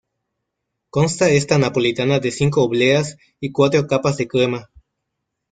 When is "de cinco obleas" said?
2.19-3.17